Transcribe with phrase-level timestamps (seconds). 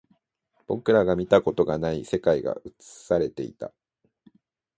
[0.65, 3.71] 僕らが見たことがない世界が映されていた